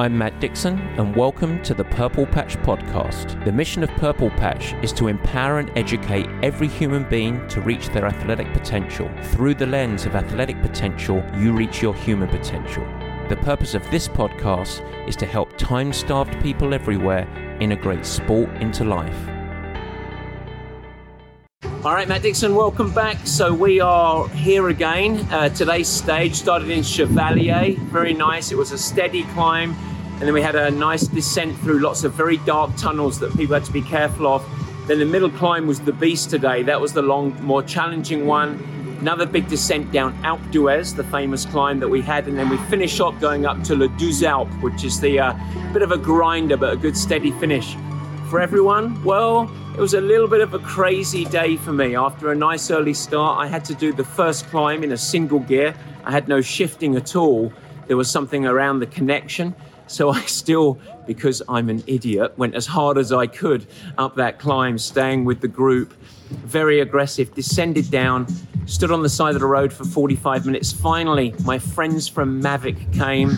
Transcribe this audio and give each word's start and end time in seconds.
I'm 0.00 0.16
Matt 0.16 0.40
Dixon, 0.40 0.78
and 0.96 1.14
welcome 1.14 1.62
to 1.62 1.74
the 1.74 1.84
Purple 1.84 2.24
Patch 2.24 2.56
Podcast. 2.60 3.44
The 3.44 3.52
mission 3.52 3.82
of 3.82 3.90
Purple 3.96 4.30
Patch 4.30 4.72
is 4.82 4.94
to 4.94 5.08
empower 5.08 5.58
and 5.58 5.70
educate 5.76 6.26
every 6.42 6.68
human 6.68 7.06
being 7.10 7.46
to 7.48 7.60
reach 7.60 7.90
their 7.90 8.06
athletic 8.06 8.50
potential. 8.54 9.10
Through 9.24 9.56
the 9.56 9.66
lens 9.66 10.06
of 10.06 10.16
athletic 10.16 10.58
potential, 10.62 11.22
you 11.36 11.52
reach 11.52 11.82
your 11.82 11.94
human 11.94 12.30
potential. 12.30 12.82
The 13.28 13.36
purpose 13.42 13.74
of 13.74 13.82
this 13.90 14.08
podcast 14.08 14.80
is 15.06 15.16
to 15.16 15.26
help 15.26 15.58
time 15.58 15.92
starved 15.92 16.40
people 16.42 16.72
everywhere 16.72 17.28
integrate 17.60 18.06
sport 18.06 18.48
into 18.62 18.86
life. 18.86 19.28
All 21.84 21.94
right, 21.94 22.08
Matt 22.08 22.22
Dixon, 22.22 22.54
welcome 22.54 22.90
back. 22.92 23.18
So 23.26 23.52
we 23.52 23.80
are 23.80 24.28
here 24.30 24.70
again. 24.70 25.26
Uh, 25.30 25.50
today's 25.50 25.88
stage 25.88 26.34
started 26.34 26.70
in 26.70 26.82
Chevalier, 26.82 27.74
very 27.90 28.14
nice. 28.14 28.50
It 28.50 28.56
was 28.56 28.72
a 28.72 28.78
steady 28.78 29.24
climb, 29.34 29.74
and 30.20 30.28
then 30.28 30.34
we 30.34 30.42
had 30.42 30.54
a 30.54 30.70
nice 30.70 31.06
descent 31.06 31.56
through 31.60 31.78
lots 31.78 32.04
of 32.04 32.12
very 32.12 32.36
dark 32.38 32.70
tunnels 32.76 33.18
that 33.20 33.34
people 33.38 33.54
had 33.54 33.64
to 33.64 33.72
be 33.72 33.80
careful 33.80 34.26
of. 34.26 34.44
Then 34.86 34.98
the 34.98 35.06
middle 35.06 35.30
climb 35.30 35.66
was 35.66 35.80
the 35.80 35.94
beast 35.94 36.28
today. 36.28 36.62
That 36.62 36.78
was 36.78 36.92
the 36.92 37.00
long, 37.00 37.42
more 37.42 37.62
challenging 37.62 38.26
one. 38.26 38.62
Another 39.00 39.24
big 39.24 39.48
descent 39.48 39.90
down 39.92 40.12
Alpe 40.22 40.50
d'Huez, 40.50 40.94
the 40.94 41.04
famous 41.04 41.46
climb 41.46 41.80
that 41.80 41.88
we 41.88 42.02
had, 42.02 42.28
and 42.28 42.38
then 42.38 42.50
we 42.50 42.58
finish 42.68 43.00
up 43.00 43.18
going 43.18 43.46
up 43.46 43.62
to 43.62 43.74
Le 43.74 43.88
Alpes, 44.26 44.52
which 44.60 44.84
is 44.84 45.00
the 45.00 45.18
uh, 45.18 45.32
bit 45.72 45.80
of 45.80 45.90
a 45.90 45.96
grinder 45.96 46.58
but 46.58 46.74
a 46.74 46.76
good 46.76 46.98
steady 46.98 47.30
finish. 47.30 47.74
For 48.28 48.42
everyone, 48.42 49.02
well, 49.02 49.50
it 49.74 49.80
was 49.80 49.94
a 49.94 50.02
little 50.02 50.28
bit 50.28 50.42
of 50.42 50.52
a 50.52 50.58
crazy 50.58 51.24
day 51.24 51.56
for 51.56 51.72
me. 51.72 51.96
After 51.96 52.30
a 52.30 52.34
nice 52.34 52.70
early 52.70 52.92
start, 52.92 53.38
I 53.38 53.46
had 53.46 53.64
to 53.64 53.74
do 53.74 53.94
the 53.94 54.04
first 54.04 54.46
climb 54.48 54.84
in 54.84 54.92
a 54.92 54.98
single 54.98 55.38
gear. 55.38 55.74
I 56.04 56.10
had 56.10 56.28
no 56.28 56.42
shifting 56.42 56.94
at 56.96 57.16
all. 57.16 57.50
There 57.86 57.96
was 57.96 58.10
something 58.10 58.44
around 58.44 58.80
the 58.80 58.86
connection. 58.86 59.54
So 59.90 60.10
I 60.10 60.20
still, 60.22 60.78
because 61.04 61.42
I'm 61.48 61.68
an 61.68 61.82
idiot, 61.88 62.38
went 62.38 62.54
as 62.54 62.64
hard 62.64 62.96
as 62.96 63.12
I 63.12 63.26
could 63.26 63.66
up 63.98 64.14
that 64.14 64.38
climb, 64.38 64.78
staying 64.78 65.24
with 65.24 65.40
the 65.40 65.48
group. 65.48 65.92
Very 66.30 66.78
aggressive, 66.78 67.34
descended 67.34 67.90
down, 67.90 68.28
stood 68.66 68.92
on 68.92 69.02
the 69.02 69.08
side 69.08 69.34
of 69.34 69.40
the 69.40 69.48
road 69.48 69.72
for 69.72 69.84
45 69.84 70.46
minutes. 70.46 70.70
Finally, 70.72 71.34
my 71.44 71.58
friends 71.58 72.06
from 72.06 72.40
Mavic 72.40 72.96
came. 72.96 73.32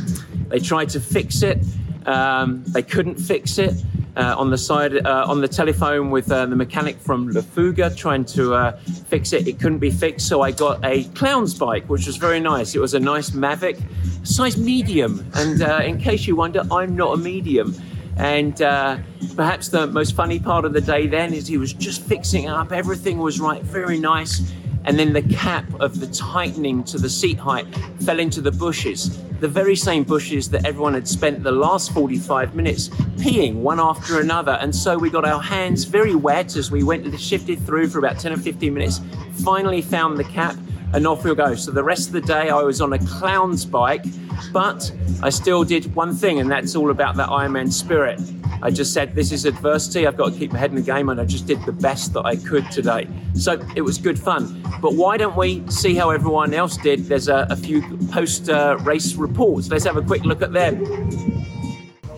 They 0.49 0.59
tried 0.59 0.91
to 0.91 1.01
fix 1.01 1.43
it. 1.43 1.59
Um, 2.05 2.63
they 2.67 2.83
couldn't 2.83 3.17
fix 3.17 3.57
it 3.57 3.73
uh, 4.17 4.35
on 4.37 4.51
the 4.51 4.59
side 4.59 5.05
uh, 5.07 5.25
on 5.27 5.41
the 5.41 5.49
telephone 5.49 6.11
with 6.11 6.31
uh, 6.31 6.47
the 6.47 6.57
mechanic 6.57 6.99
from 6.99 7.29
La 7.31 7.41
Fuga 7.41 7.95
trying 7.95 8.25
to 8.27 8.55
uh, 8.55 8.77
fix 9.07 9.33
it. 9.33 9.49
It 9.49 9.59
couldn't 9.59 9.79
be 9.79 9.91
fixed, 9.91 10.29
so 10.29 10.43
I 10.43 10.51
got 10.51 10.85
a 10.85 11.05
clown's 11.15 11.55
bike, 11.55 11.89
which 11.89 12.07
was 12.07 12.17
very 12.17 12.41
nice. 12.41 12.75
It 12.75 12.81
was 12.81 12.95
a 12.95 13.01
nice 13.01 13.31
Mavic, 13.31 13.81
size 14.27 14.57
medium. 14.57 15.27
And 15.35 15.63
uh, 15.63 15.81
in 15.85 15.99
case 15.99 16.27
you 16.27 16.37
wonder, 16.37 16.63
I'm 16.71 16.95
not 16.95 17.15
a 17.15 17.17
medium. 17.17 17.75
And 18.17 18.61
uh, 18.61 18.99
perhaps 19.37 19.69
the 19.69 19.87
most 19.87 20.15
funny 20.15 20.39
part 20.39 20.65
of 20.65 20.75
the 20.75 20.83
day 20.83 21.07
then 21.07 21.33
is 21.33 21.47
he 21.47 21.57
was 21.57 21.73
just 21.73 22.03
fixing 22.03 22.45
it 22.45 22.51
up. 22.51 22.71
Everything 22.71 23.19
was 23.19 23.41
right, 23.41 23.63
very 23.63 23.99
nice 23.99 24.53
and 24.85 24.99
then 24.99 25.13
the 25.13 25.23
cap 25.23 25.65
of 25.81 26.01
the 26.01 26.07
tightening 26.09 26.83
to 26.85 26.99
the 26.99 27.09
seat 27.09 27.39
height 27.39 27.67
fell 28.05 28.19
into 28.19 28.41
the 28.41 28.51
bushes. 28.53 29.23
The 29.41 29.49
very 29.49 29.77
same 29.77 30.05
bushes 30.05 30.49
that 30.51 30.65
everyone 30.65 30.95
had 30.95 31.09
spent 31.09 31.43
the 31.43 31.53
last 31.53 31.93
45 31.93 32.55
minutes 32.55 32.89
peeing 33.19 33.57
one 33.57 33.81
after 33.81 34.21
another. 34.21 34.59
And 34.61 34.75
so 34.75 34.97
we 34.97 35.11
got 35.11 35.25
our 35.25 35.43
hands 35.43 35.85
very 35.85 36.15
wet 36.15 36.57
as 36.57 36.71
we 36.71 36.83
went 36.83 37.05
and 37.05 37.21
shifted 37.21 37.65
through 37.67 37.89
for 37.89 37.99
about 37.99 38.19
10 38.19 38.33
or 38.33 38.37
15 38.37 38.73
minutes, 38.73 39.01
finally 39.43 39.83
found 39.83 40.17
the 40.17 40.25
cap, 40.25 40.57
and 40.93 41.07
off 41.07 41.25
we'll 41.25 41.35
go. 41.35 41.55
So 41.55 41.71
the 41.71 41.83
rest 41.83 42.09
of 42.09 42.13
the 42.13 42.21
day 42.21 42.51
I 42.51 42.63
was 42.63 42.81
on 42.81 42.93
a 42.93 42.99
clown's 42.99 43.65
bike, 43.65 44.05
but 44.53 44.93
I 45.23 45.31
still 45.31 45.65
did 45.65 45.95
one 45.95 46.15
thing, 46.15 46.41
and 46.41 46.51
that's 46.51 46.77
all 46.77 46.91
about 46.91 47.17
that 47.17 47.29
Ironman 47.29 47.73
spirit. 47.73 48.21
I 48.63 48.71
just 48.71 48.95
said, 48.95 49.15
This 49.15 49.33
is 49.33 49.45
adversity. 49.45 50.07
I've 50.07 50.17
got 50.17 50.33
to 50.33 50.39
keep 50.39 50.53
my 50.53 50.59
head 50.59 50.71
in 50.71 50.77
the 50.77 50.83
game. 50.83 51.09
And 51.09 51.21
I 51.21 51.25
just 51.25 51.47
did 51.47 51.63
the 51.65 51.73
best 51.73 52.13
that 52.15 52.25
I 52.25 52.37
could 52.37 52.71
today. 52.71 53.09
So 53.35 53.61
it 53.75 53.83
was 53.83 53.99
good 53.99 54.19
fun. 54.19 54.63
But 54.81 54.95
why 54.95 55.17
don't 55.17 55.37
we 55.37 55.69
see 55.69 55.95
how 55.95 56.11
everyone 56.11 56.55
else 56.55 56.77
did? 56.77 57.07
There's 57.07 57.29
a, 57.29 57.47
a 57.51 57.57
few 57.57 57.83
post 58.13 58.49
uh, 58.49 58.79
race 58.83 59.15
reports. 59.15 59.69
Let's 59.69 59.85
have 59.85 59.97
a 59.97 60.03
quick 60.03 60.25
look 60.25 60.43
at 60.43 60.53
them. 60.53 60.85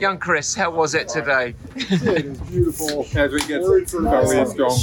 Young 0.00 0.18
Chris, 0.18 0.54
how 0.54 0.70
was 0.70 0.94
it 0.94 1.08
today? 1.08 1.54
it 1.76 2.26
was 2.26 2.40
beautiful. 2.40 3.06
Edric 3.14 3.46
gets 3.46 3.66
very 3.66 3.86
strong, 3.86 4.78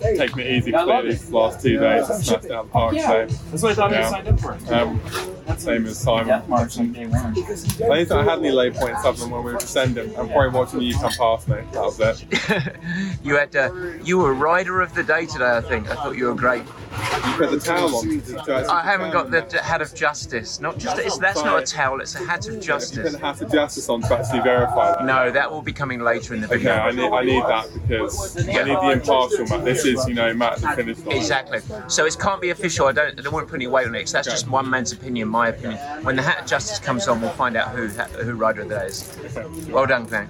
taking 0.00 0.38
it 0.40 0.46
easy 0.50 0.72
for 0.72 1.02
these 1.02 1.30
last 1.30 1.62
two 1.62 1.78
days. 1.78 2.06
Smashed 2.06 2.32
out 2.32 2.42
the 2.42 2.64
park 2.64 2.94
today. 2.94 3.26
That's 3.50 3.62
what 3.62 3.72
I 3.72 3.74
thought 3.74 3.90
you 3.90 4.02
signed 4.04 4.28
up 4.28 4.40
for. 4.40 5.35
Same 5.58 5.86
as 5.86 5.98
Simon. 5.98 6.30
I 6.30 6.40
don't 6.46 6.70
think 6.70 8.12
I 8.12 8.24
had 8.24 8.38
any 8.38 8.50
low 8.50 8.70
points 8.70 9.04
other 9.04 9.18
than 9.18 9.30
when 9.30 9.44
we 9.44 9.52
were 9.52 9.58
descending. 9.58 10.16
I'm 10.16 10.28
probably 10.28 10.48
watching 10.58 10.80
you 10.82 10.94
come 10.94 11.12
past 11.12 11.48
me. 11.48 11.56
That 11.72 11.82
was 11.82 12.00
it. 12.00 12.24
you 13.24 13.36
had 13.36 13.54
uh, 13.56 13.72
you 14.02 14.18
were 14.18 14.34
rider 14.34 14.80
of 14.80 14.94
the 14.94 15.02
day 15.02 15.26
today. 15.26 15.56
I 15.56 15.60
think. 15.60 15.90
I 15.90 15.94
thought 15.94 16.16
you 16.16 16.26
were 16.26 16.34
great. 16.34 16.62
You 17.26 17.32
put 17.36 17.50
the 17.50 17.60
towel 17.60 17.96
on. 17.96 18.20
To, 18.20 18.20
to 18.20 18.66
I 18.70 18.82
haven't 18.82 19.10
got 19.10 19.30
the 19.30 19.62
hat 19.62 19.82
of 19.82 19.94
justice. 19.94 20.60
Not 20.60 20.78
just 20.78 20.98
it's, 20.98 21.18
that's 21.18 21.42
not 21.42 21.62
a 21.62 21.66
towel. 21.66 22.00
It's 22.00 22.14
a 22.14 22.24
hat 22.24 22.48
of 22.48 22.60
justice. 22.60 22.96
You 22.96 23.02
put 23.02 23.12
the 23.12 23.18
hat 23.18 23.42
of 23.42 23.52
justice 23.52 23.88
on 23.88 24.02
to 24.02 24.18
actually 24.18 24.40
verify 24.40 24.92
that. 24.92 25.04
No, 25.04 25.30
that 25.30 25.50
will 25.50 25.62
be 25.62 25.72
coming 25.72 26.00
later 26.00 26.34
in 26.34 26.40
the 26.40 26.46
video. 26.46 26.72
Okay, 26.72 26.80
I 26.80 26.90
need, 26.92 27.10
I 27.10 27.22
need 27.24 27.42
that 27.44 27.68
because 27.88 28.36
I 28.48 28.64
need 28.64 28.76
the 28.76 28.90
impartial 28.92 29.46
Matt. 29.46 29.64
This 29.64 29.84
is, 29.84 30.06
you 30.06 30.14
know, 30.14 30.32
Matt 30.34 30.58
the 30.58 30.68
finish 30.72 30.98
line. 30.98 31.16
Exactly. 31.16 31.60
So 31.88 32.06
it 32.06 32.16
can't 32.18 32.40
be 32.40 32.50
official. 32.50 32.86
I 32.86 32.92
don't. 32.92 33.18
I 33.18 33.22
don't 33.22 33.32
want 33.32 33.46
to 33.46 33.50
put 33.50 33.56
any 33.56 33.66
weight 33.66 33.86
on 33.86 33.94
it. 33.94 34.06
that's 34.06 34.28
okay. 34.28 34.34
just 34.34 34.48
one 34.48 34.68
man's 34.68 34.92
opinion, 34.92 35.28
my 35.28 35.48
opinion. 35.48 35.78
When 36.04 36.16
the 36.16 36.22
hat 36.22 36.40
of 36.40 36.46
justice 36.46 36.78
comes 36.78 37.08
on, 37.08 37.20
we'll 37.20 37.30
find 37.30 37.56
out 37.56 37.74
who 37.74 37.88
who 37.88 38.34
rider 38.34 38.62
of 38.62 38.68
the. 38.68 39.70
Well 39.70 39.86
done, 39.86 40.06
Glenn. 40.06 40.28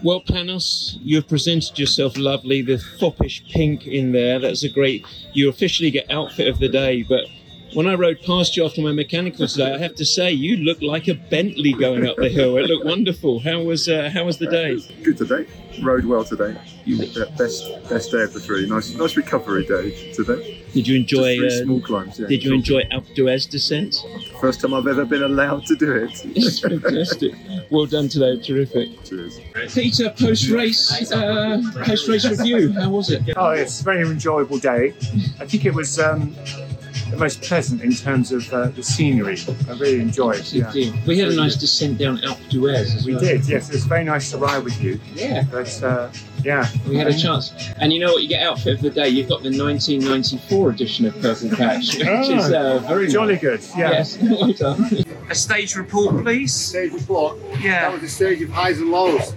Well, 0.00 0.20
Panos, 0.20 0.96
you've 1.02 1.26
presented 1.26 1.76
yourself 1.76 2.16
lovely. 2.16 2.62
The 2.62 2.78
foppish 2.78 3.44
pink 3.50 3.86
in 3.86 4.12
there. 4.12 4.38
That's 4.38 4.62
a 4.62 4.68
great. 4.68 5.04
You 5.32 5.48
officially 5.48 5.90
get 5.90 6.08
outfit 6.10 6.46
of 6.46 6.60
the 6.60 6.68
day. 6.68 7.02
But 7.02 7.24
when 7.74 7.86
I 7.86 7.94
rode 7.94 8.22
past 8.22 8.56
you 8.56 8.64
after 8.64 8.80
my 8.80 8.92
mechanical 8.92 9.46
today, 9.46 9.74
I 9.74 9.78
have 9.78 9.94
to 9.96 10.04
say 10.04 10.32
you 10.32 10.56
look 10.56 10.80
like 10.80 11.08
a 11.08 11.14
Bentley 11.14 11.72
going 11.72 12.06
up 12.06 12.16
the 12.16 12.28
hill. 12.28 12.56
It 12.56 12.66
looked 12.66 12.86
wonderful. 12.86 13.40
How 13.40 13.60
was 13.60 13.88
uh, 13.88 14.10
how 14.12 14.24
was 14.24 14.38
the 14.38 14.46
day? 14.46 14.78
Good 15.02 15.18
today. 15.18 15.46
Rode 15.82 16.06
well 16.06 16.24
today. 16.24 16.58
You 16.84 16.98
best 17.36 17.64
best 17.88 18.10
day 18.10 18.22
of 18.22 18.32
the 18.32 18.40
three. 18.40 18.68
Nice 18.68 18.94
nice 18.94 19.16
recovery 19.16 19.66
day 19.66 20.12
today. 20.12 20.64
Did 20.72 20.86
you 20.86 20.96
enjoy 20.96 21.46
uh, 21.46 21.50
small 21.50 21.80
climbs? 21.80 22.18
Yeah, 22.18 22.26
did 22.26 22.42
you 22.42 22.54
enjoy 22.54 22.82
Alpe 22.84 23.14
d'Huez 23.14 23.48
descent? 23.48 23.96
First 24.40 24.60
time 24.60 24.74
I've 24.74 24.86
ever 24.86 25.04
been 25.04 25.22
allowed 25.22 25.66
to 25.66 25.76
do 25.76 25.92
it. 25.92 26.10
it's 26.36 26.60
fantastic. 26.60 27.34
Well 27.70 27.86
done 27.86 28.08
today. 28.08 28.40
Terrific. 28.40 29.04
Cheers. 29.04 29.40
Peter, 29.74 30.10
post 30.10 30.48
race 30.48 31.12
uh, 31.12 31.62
post 31.84 32.08
race 32.08 32.28
review. 32.28 32.72
How 32.72 32.90
was 32.90 33.10
it? 33.10 33.22
Oh, 33.36 33.50
it's 33.50 33.80
a 33.80 33.84
very 33.84 34.02
enjoyable 34.02 34.58
day. 34.58 34.94
I 35.40 35.46
think 35.46 35.64
it 35.64 35.74
was. 35.74 35.98
Um, 35.98 36.34
the 36.34 36.67
most 37.16 37.42
pleasant 37.42 37.82
in 37.82 37.92
terms 37.92 38.32
of 38.32 38.52
uh, 38.52 38.68
the 38.68 38.82
scenery. 38.82 39.38
I 39.68 39.72
really 39.72 40.00
enjoyed 40.00 40.40
it. 40.40 40.52
Yeah. 40.52 40.92
We 41.06 41.18
had 41.18 41.28
a 41.28 41.36
nice 41.36 41.56
descent 41.56 41.98
down 41.98 42.18
Alpe 42.18 42.48
d'Huez 42.50 42.94
as 42.94 43.06
we 43.06 43.14
well. 43.14 43.22
did, 43.22 43.48
yes. 43.48 43.68
It 43.68 43.74
was 43.74 43.84
very 43.84 44.04
nice 44.04 44.30
to 44.30 44.38
ride 44.38 44.64
with 44.64 44.80
you. 44.80 45.00
Yeah. 45.14 45.44
But 45.50 45.82
uh, 45.82 46.10
yeah. 46.44 46.68
We 46.86 46.96
had 46.96 47.08
a 47.08 47.16
chance. 47.16 47.52
And 47.78 47.92
you 47.92 48.00
know 48.00 48.12
what? 48.12 48.22
You 48.22 48.28
get 48.28 48.42
outfit 48.42 48.74
of 48.74 48.82
the 48.82 48.90
day. 48.90 49.08
You've 49.08 49.28
got 49.28 49.42
the 49.42 49.50
1994 49.50 50.70
edition 50.70 51.06
of 51.06 51.20
Purple 51.20 51.50
Patch, 51.50 51.94
which 51.98 52.06
oh, 52.06 52.36
is 52.36 52.52
uh, 52.52 52.78
very 52.86 53.08
jolly 53.08 53.36
good. 53.36 53.60
Yeah. 53.76 53.90
Yes. 53.90 54.18
well 54.22 54.52
done. 54.52 55.04
A 55.30 55.34
stage 55.34 55.76
report, 55.76 56.22
please. 56.22 56.52
Stage 56.52 56.92
report. 56.92 57.38
Yeah. 57.60 57.90
That 57.90 57.92
was 57.92 58.02
a 58.02 58.08
stage 58.08 58.42
of 58.42 58.50
highs 58.50 58.78
and 58.78 58.90
lows. 58.90 59.34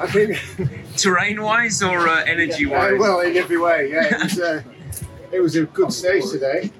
I 0.00 0.06
think. 0.06 0.38
Terrain-wise 0.96 1.82
or 1.82 2.08
uh, 2.08 2.24
energy-wise? 2.24 2.94
Uh, 2.94 2.96
well, 2.98 3.20
in 3.20 3.36
every 3.36 3.58
way. 3.58 3.90
Yeah. 3.90 4.04
It 4.04 4.22
was, 4.22 4.40
uh, 4.40 4.62
it 5.32 5.40
was 5.40 5.56
a 5.56 5.64
good 5.64 5.92
stage 5.92 6.24
today. 6.30 6.70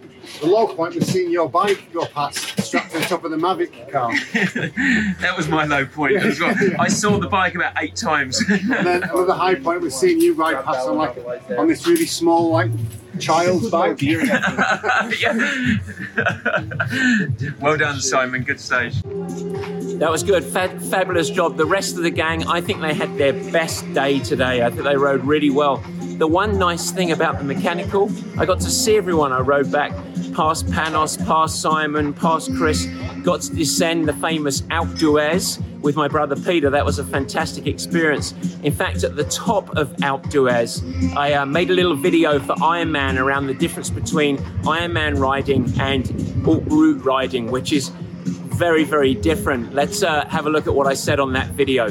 The 0.40 0.46
low 0.46 0.66
point 0.68 0.94
was 0.94 1.06
seeing 1.06 1.30
your 1.30 1.48
bike 1.48 1.92
go 1.92 2.06
past, 2.06 2.60
strapped 2.62 2.92
to 2.92 3.00
the 3.00 3.04
top 3.04 3.24
of 3.24 3.30
the 3.30 3.36
Mavic 3.36 3.90
car. 3.90 4.10
that 5.20 5.34
was 5.36 5.48
my 5.48 5.64
low 5.64 5.84
point 5.84 6.16
as 6.16 6.40
well. 6.40 6.54
I 6.78 6.88
saw 6.88 7.18
the 7.18 7.28
bike 7.28 7.54
about 7.54 7.74
eight 7.80 7.96
times. 7.96 8.40
and 8.48 8.70
then 8.70 9.02
another 9.02 9.34
high 9.34 9.56
point 9.56 9.82
was 9.82 9.94
seeing 9.94 10.20
you 10.20 10.34
ride 10.34 10.64
past 10.64 10.88
on 10.88 10.96
like 10.96 11.16
on 11.58 11.68
this 11.68 11.86
really 11.86 12.06
small 12.06 12.50
like 12.50 12.70
child's 13.18 13.70
bike. 13.70 14.00
well 17.60 17.76
done, 17.76 18.00
Simon. 18.00 18.42
Good 18.42 18.60
stage. 18.60 19.00
That 19.02 20.08
was 20.10 20.22
good. 20.22 20.44
Fab- 20.44 20.80
fabulous 20.82 21.28
job. 21.28 21.56
The 21.56 21.66
rest 21.66 21.96
of 21.96 22.02
the 22.02 22.10
gang, 22.10 22.46
I 22.46 22.60
think 22.60 22.80
they 22.80 22.94
had 22.94 23.16
their 23.18 23.32
best 23.52 23.92
day 23.92 24.20
today. 24.20 24.64
I 24.64 24.70
think 24.70 24.84
they 24.84 24.96
rode 24.96 25.24
really 25.24 25.50
well. 25.50 25.82
The 26.20 26.26
one 26.26 26.58
nice 26.58 26.90
thing 26.90 27.12
about 27.12 27.38
the 27.38 27.44
mechanical, 27.44 28.10
I 28.38 28.44
got 28.44 28.60
to 28.60 28.68
see 28.68 28.94
everyone. 28.98 29.32
I 29.32 29.40
rode 29.40 29.72
back 29.72 29.90
past 30.34 30.66
Panos, 30.66 31.16
past 31.26 31.62
Simon, 31.62 32.12
past 32.12 32.54
Chris, 32.58 32.84
got 33.22 33.40
to 33.40 33.54
descend 33.54 34.06
the 34.06 34.12
famous 34.12 34.60
Alpe 34.68 34.98
d'Huez 34.98 35.62
with 35.80 35.96
my 35.96 36.08
brother 36.08 36.36
Peter. 36.36 36.68
That 36.68 36.84
was 36.84 36.98
a 36.98 37.04
fantastic 37.04 37.66
experience. 37.66 38.34
In 38.62 38.70
fact, 38.70 39.02
at 39.02 39.16
the 39.16 39.24
top 39.24 39.74
of 39.78 39.96
Alpe 40.02 40.28
d'Huez, 40.28 41.16
I 41.16 41.32
uh, 41.32 41.46
made 41.46 41.70
a 41.70 41.72
little 41.72 41.96
video 41.96 42.38
for 42.38 42.54
Ironman 42.56 43.18
around 43.18 43.46
the 43.46 43.54
difference 43.54 43.88
between 43.88 44.36
Ironman 44.64 45.18
riding 45.18 45.72
and 45.80 46.06
Haute 46.44 46.66
Route 46.66 47.02
riding, 47.02 47.50
which 47.50 47.72
is 47.72 47.88
very, 47.88 48.84
very 48.84 49.14
different. 49.14 49.74
Let's 49.74 50.02
uh, 50.02 50.26
have 50.26 50.44
a 50.44 50.50
look 50.50 50.66
at 50.66 50.74
what 50.74 50.86
I 50.86 50.92
said 50.92 51.18
on 51.18 51.32
that 51.32 51.48
video. 51.52 51.88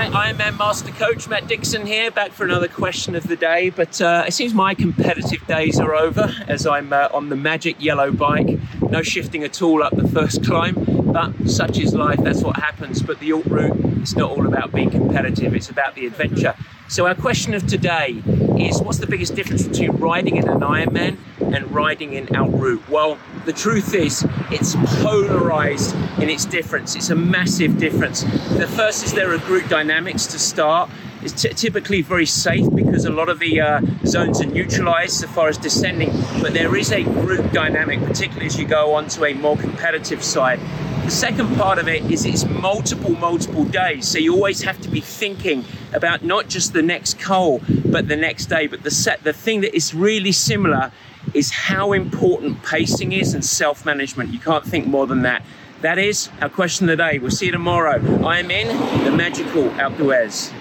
Right, 0.00 0.34
Ironman 0.34 0.56
Master 0.56 0.92
Coach 0.92 1.28
Matt 1.28 1.46
Dixon 1.46 1.84
here, 1.84 2.10
back 2.10 2.32
for 2.32 2.44
another 2.44 2.68
question 2.68 3.14
of 3.14 3.28
the 3.28 3.36
day. 3.36 3.68
But 3.68 4.00
uh, 4.00 4.24
it 4.26 4.32
seems 4.32 4.54
my 4.54 4.74
competitive 4.74 5.46
days 5.46 5.78
are 5.78 5.94
over 5.94 6.34
as 6.48 6.66
I'm 6.66 6.90
uh, 6.90 7.10
on 7.12 7.28
the 7.28 7.36
magic 7.36 7.76
yellow 7.84 8.10
bike. 8.10 8.58
No 8.80 9.02
shifting 9.02 9.44
at 9.44 9.60
all 9.60 9.82
up 9.82 9.94
the 9.94 10.08
first 10.08 10.42
climb, 10.42 10.74
but 11.12 11.34
such 11.46 11.78
is 11.78 11.94
life, 11.94 12.18
that's 12.22 12.42
what 12.42 12.56
happens. 12.56 13.02
But 13.02 13.20
the 13.20 13.28
Haute 13.28 13.44
Route, 13.44 13.78
it's 14.00 14.16
not 14.16 14.30
all 14.30 14.46
about 14.46 14.72
being 14.72 14.88
competitive, 14.88 15.54
it's 15.54 15.68
about 15.68 15.94
the 15.96 16.06
adventure. 16.06 16.54
So, 16.88 17.06
our 17.06 17.14
question 17.14 17.52
of 17.52 17.66
today 17.66 18.22
is 18.58 18.80
what's 18.80 19.00
the 19.00 19.06
biggest 19.06 19.34
difference 19.34 19.68
between 19.68 19.90
riding 19.98 20.36
in 20.36 20.48
an 20.48 20.60
Ironman 20.60 21.18
and 21.40 21.70
riding 21.74 22.14
in 22.14 22.26
Haute 22.28 22.58
Route? 22.58 22.88
Well, 22.88 23.18
the 23.44 23.52
truth 23.52 23.94
is, 23.94 24.26
it's 24.50 24.74
polarized 25.02 25.94
in 26.20 26.28
its 26.28 26.44
difference. 26.44 26.94
It's 26.94 27.10
a 27.10 27.14
massive 27.14 27.78
difference. 27.78 28.22
The 28.22 28.66
first 28.66 29.04
is 29.04 29.12
there 29.12 29.32
are 29.32 29.38
group 29.38 29.68
dynamics 29.68 30.26
to 30.28 30.38
start. 30.38 30.90
It's 31.22 31.42
t- 31.42 31.50
typically 31.50 32.02
very 32.02 32.26
safe 32.26 32.66
because 32.74 33.04
a 33.04 33.10
lot 33.10 33.28
of 33.28 33.38
the 33.38 33.60
uh, 33.60 33.80
zones 34.06 34.40
are 34.40 34.46
neutralized 34.46 35.14
so 35.20 35.26
far 35.26 35.48
as 35.48 35.58
descending, 35.58 36.10
but 36.40 36.54
there 36.54 36.74
is 36.76 36.92
a 36.92 37.02
group 37.02 37.52
dynamic, 37.52 38.00
particularly 38.00 38.46
as 38.46 38.58
you 38.58 38.66
go 38.66 38.94
on 38.94 39.08
to 39.08 39.24
a 39.26 39.34
more 39.34 39.56
competitive 39.56 40.22
side. 40.22 40.60
The 41.04 41.10
second 41.10 41.56
part 41.56 41.78
of 41.78 41.88
it 41.88 42.08
is 42.10 42.24
it's 42.24 42.44
multiple, 42.44 43.16
multiple 43.16 43.64
days. 43.64 44.06
So 44.06 44.18
you 44.18 44.34
always 44.34 44.62
have 44.62 44.80
to 44.82 44.88
be 44.88 45.00
thinking 45.00 45.64
about 45.92 46.22
not 46.22 46.48
just 46.48 46.72
the 46.72 46.82
next 46.82 47.18
col, 47.18 47.60
but 47.86 48.06
the 48.06 48.16
next 48.16 48.46
day. 48.46 48.66
But 48.66 48.82
the 48.82 48.90
set, 48.90 49.24
the 49.24 49.32
thing 49.32 49.62
that 49.62 49.74
is 49.74 49.92
really 49.92 50.32
similar 50.32 50.92
is 51.34 51.50
how 51.50 51.92
important 51.92 52.62
pacing 52.62 53.12
is 53.12 53.34
and 53.34 53.44
self-management. 53.44 54.32
You 54.32 54.38
can't 54.38 54.64
think 54.64 54.86
more 54.86 55.06
than 55.06 55.22
that. 55.22 55.44
That 55.82 55.98
is 55.98 56.28
our 56.42 56.48
question 56.48 56.88
of 56.88 56.96
the 56.96 57.02
day. 57.02 57.18
We'll 57.18 57.30
see 57.30 57.46
you 57.46 57.52
tomorrow. 57.52 58.24
I 58.24 58.38
am 58.38 58.50
in 58.50 58.68
the 59.04 59.10
magical 59.10 59.70
Alpe 59.70 59.96
d'Huez. 59.96 60.52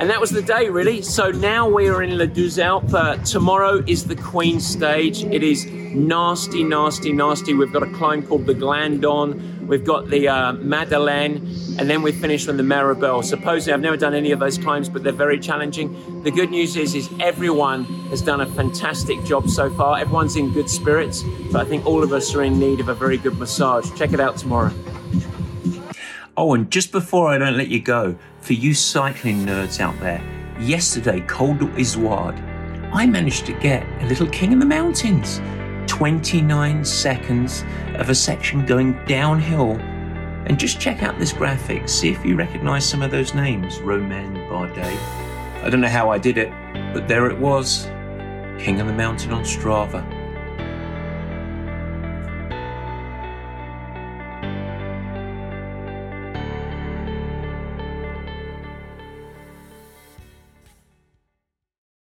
And 0.00 0.08
that 0.10 0.20
was 0.20 0.30
the 0.30 0.42
day, 0.42 0.68
really. 0.68 1.02
So 1.02 1.32
now 1.32 1.68
we 1.68 1.88
are 1.88 2.04
in 2.04 2.16
Le 2.18 2.28
Douze 2.28 2.60
Uh, 2.60 3.16
tomorrow 3.24 3.82
is 3.84 4.04
the 4.04 4.14
Queen 4.14 4.60
stage. 4.60 5.24
It 5.24 5.42
is 5.42 5.66
nasty, 5.66 6.62
nasty, 6.62 7.12
nasty. 7.12 7.52
We've 7.52 7.72
got 7.72 7.82
a 7.82 7.90
climb 7.94 8.22
called 8.24 8.46
the 8.46 8.54
Glandon. 8.54 9.66
We've 9.66 9.84
got 9.84 10.08
the 10.08 10.28
uh, 10.28 10.52
Madeleine, 10.52 11.38
and 11.78 11.90
then 11.90 12.02
we 12.02 12.12
finish 12.12 12.46
on 12.46 12.56
the 12.56 12.62
Méribel. 12.62 13.24
Supposedly, 13.24 13.72
I've 13.72 13.80
never 13.80 13.96
done 13.96 14.14
any 14.14 14.30
of 14.30 14.38
those 14.38 14.56
climbs, 14.56 14.88
but 14.88 15.02
they're 15.02 15.12
very 15.12 15.40
challenging. 15.40 16.22
The 16.22 16.30
good 16.30 16.50
news 16.50 16.76
is, 16.76 16.94
is 16.94 17.10
everyone 17.18 17.84
has 18.10 18.22
done 18.22 18.40
a 18.40 18.46
fantastic 18.46 19.22
job 19.24 19.50
so 19.50 19.68
far. 19.68 19.98
Everyone's 19.98 20.36
in 20.36 20.52
good 20.52 20.70
spirits, 20.70 21.24
but 21.50 21.60
I 21.60 21.68
think 21.68 21.84
all 21.86 22.04
of 22.04 22.12
us 22.12 22.34
are 22.36 22.44
in 22.44 22.60
need 22.60 22.78
of 22.78 22.88
a 22.88 22.94
very 22.94 23.18
good 23.18 23.36
massage. 23.36 23.90
Check 23.98 24.12
it 24.12 24.20
out 24.20 24.36
tomorrow. 24.36 24.72
Oh, 26.36 26.54
and 26.54 26.70
just 26.70 26.92
before 26.92 27.28
I 27.28 27.36
don't 27.36 27.56
let 27.56 27.66
you 27.66 27.80
go, 27.80 28.16
for 28.48 28.54
you 28.54 28.72
cycling 28.72 29.44
nerds 29.44 29.78
out 29.78 30.00
there, 30.00 30.22
yesterday, 30.58 31.20
Col 31.20 31.52
d'Izoard, 31.52 32.34
I 32.94 33.04
managed 33.04 33.44
to 33.44 33.52
get 33.52 33.86
a 34.02 34.06
little 34.06 34.26
king 34.26 34.52
in 34.52 34.58
the 34.58 34.64
mountains. 34.64 35.42
29 35.86 36.82
seconds 36.82 37.62
of 37.96 38.08
a 38.08 38.14
section 38.14 38.64
going 38.64 38.98
downhill. 39.04 39.72
And 40.46 40.58
just 40.58 40.80
check 40.80 41.02
out 41.02 41.18
this 41.18 41.30
graphic, 41.30 41.90
see 41.90 42.08
if 42.08 42.24
you 42.24 42.36
recognize 42.36 42.88
some 42.88 43.02
of 43.02 43.10
those 43.10 43.34
names. 43.34 43.80
Romain 43.80 44.32
Bardet. 44.48 44.98
I 45.62 45.68
don't 45.68 45.82
know 45.82 45.86
how 45.86 46.08
I 46.08 46.16
did 46.16 46.38
it, 46.38 46.50
but 46.94 47.06
there 47.06 47.26
it 47.26 47.38
was. 47.38 47.84
King 48.58 48.80
of 48.80 48.86
the 48.86 48.94
Mountain 48.94 49.30
on 49.30 49.42
Strava. 49.42 50.17